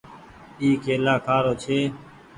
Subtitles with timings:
[0.59, 1.79] اي ڪيلآ کآ رو ڇي۔